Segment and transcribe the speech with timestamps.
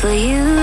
[0.00, 0.57] Push it,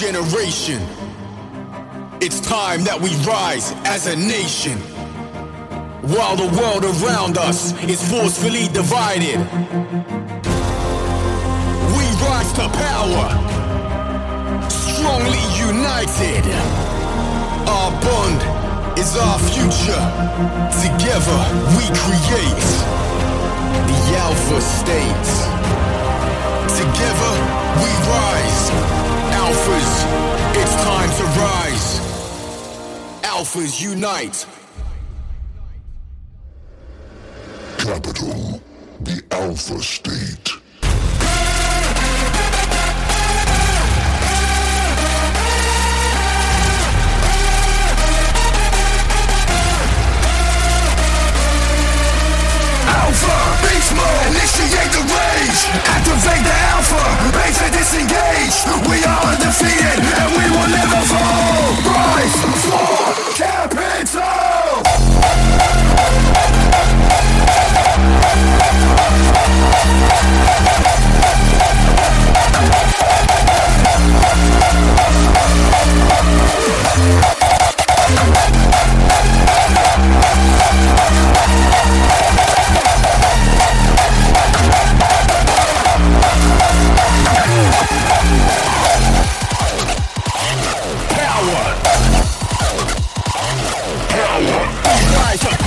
[0.00, 0.80] generation.
[2.22, 4.78] It's time that we rise as a nation.
[6.08, 9.36] While the world around us is forcefully divided,
[11.92, 13.28] we rise to power,
[14.72, 16.48] strongly united.
[17.68, 18.40] Our bond
[18.98, 20.00] is our future.
[20.80, 21.38] Together
[21.76, 22.68] we create
[23.84, 25.99] the Alpha State.
[33.40, 34.44] Alphas unite!
[37.78, 38.60] Capital,
[39.00, 40.59] the Alpha State.
[53.80, 54.26] beast mode.
[54.28, 55.60] Initiate the rage.
[55.96, 57.00] Activate the alpha.
[57.32, 58.56] Base to disengage.
[58.88, 61.72] We are undefeated and we will never fall.
[61.88, 62.84] Rise for
[63.34, 64.50] capital.
[77.00, 77.39] We'll.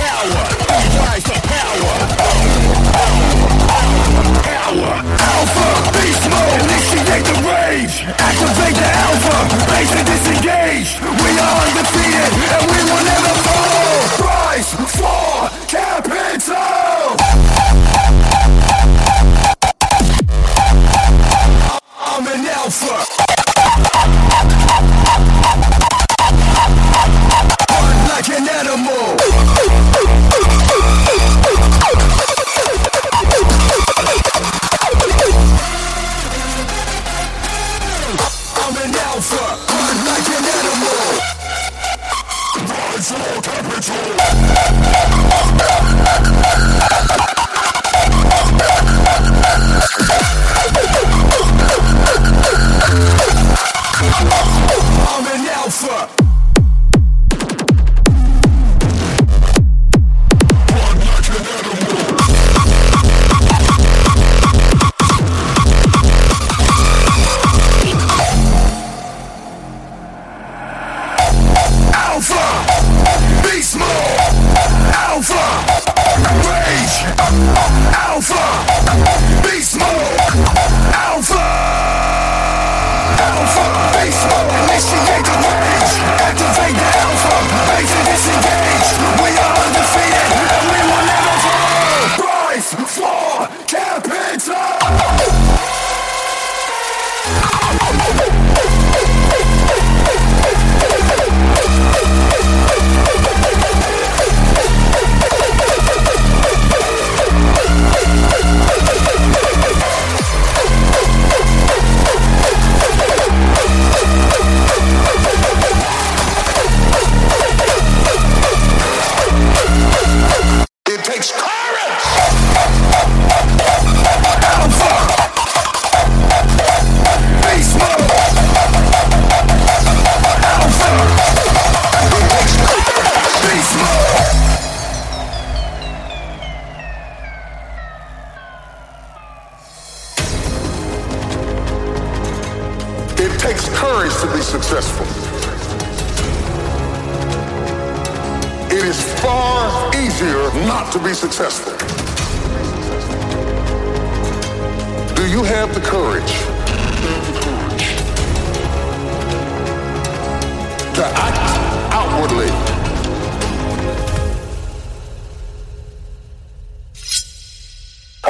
[0.04, 0.44] power.
[4.44, 4.92] Power.
[5.32, 5.68] Alpha.
[5.96, 6.60] Beast mode.
[6.64, 7.96] Initiate the rage.
[8.28, 9.36] Activate the alpha.
[9.70, 10.90] Base disengage.
[11.00, 13.33] We are undefeated and we will never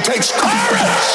[0.00, 1.09] It takes courage.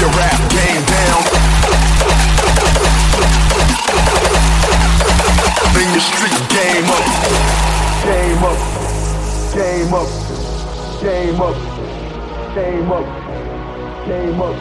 [0.00, 1.20] Your rap game down.
[5.76, 7.04] In your street game up.
[8.08, 8.58] Game up.
[9.52, 10.08] Game up.
[11.02, 11.56] Game up.
[12.54, 13.06] Game up.
[14.06, 14.56] Game up.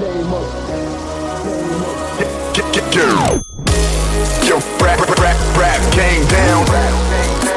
[0.00, 0.46] Game up.
[1.46, 1.96] Game up.
[2.18, 3.44] Get, get, get, girl.
[4.42, 6.66] Yo, rap, rap, rap, rap, gang down.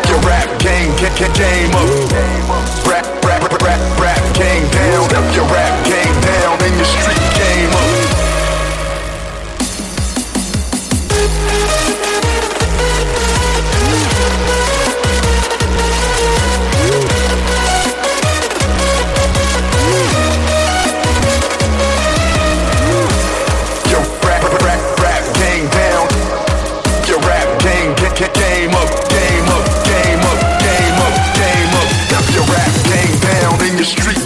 [0.07, 2.85] Yo, rap, gang, get, get, game up.
[2.85, 7.69] Rap, rap, rap, rap, game down, up your rap game down, and your street game
[7.71, 8.25] up.
[28.25, 32.73] Game up, game up, game up, game up, your rap
[33.21, 34.24] down in your street.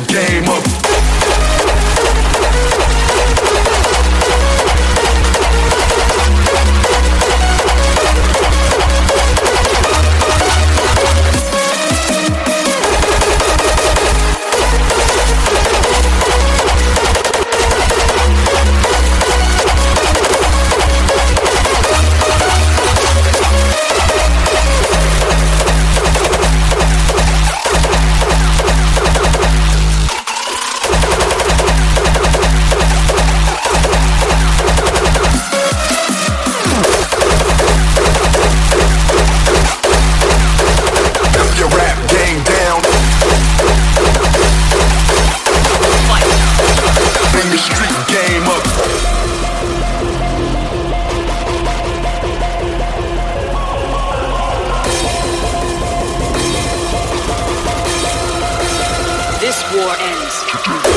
[59.86, 60.89] war ends.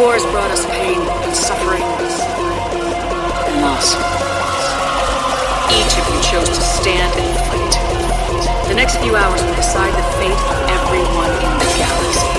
[0.00, 3.92] wars brought us pain and suffering and loss.
[5.68, 7.74] Each of you chose to stand and fight.
[8.68, 12.32] The next few hours will decide the fate of everyone in the galaxy.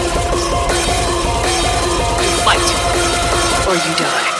[2.17, 2.69] You fight,
[3.69, 4.30] or you die.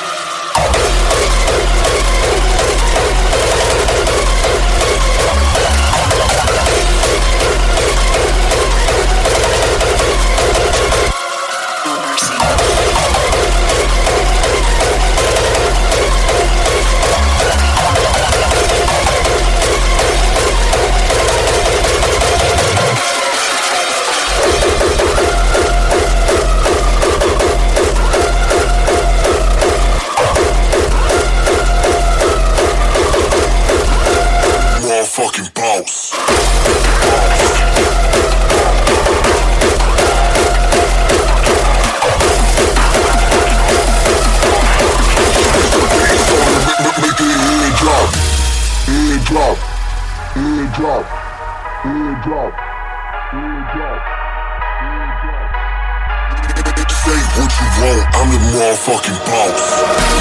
[58.62, 60.20] All fucking bounce.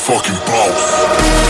[0.00, 1.49] fucking boss.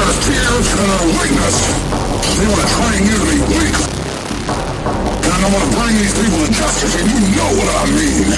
[0.00, 1.56] our tears and their weakness.
[2.36, 3.76] They want to train you to be weak.
[5.24, 8.28] And I want to bring these people to justice, and you know what I mean.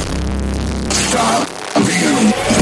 [0.91, 1.49] Stop
[1.87, 2.62] being weak.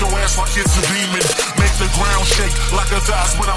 [0.00, 1.22] Your ass like it's a demon.
[1.54, 3.53] Make the ground shake like a dice when I